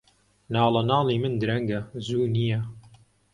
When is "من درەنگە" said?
1.23-1.79